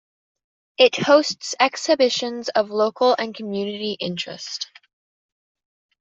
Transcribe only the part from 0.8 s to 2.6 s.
hosts exhibitions